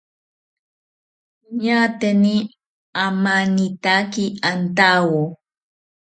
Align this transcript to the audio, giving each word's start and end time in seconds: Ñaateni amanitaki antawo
Ñaateni 1.61 2.35
amanitaki 3.05 4.23
antawo 4.49 5.23